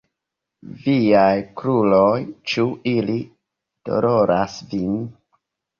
Viaj 0.85 1.35
kruroj? 1.61 2.17
Ĉu 2.53 2.67
ili 2.95 3.21
doloras 3.93 4.63
vin? 4.75 4.99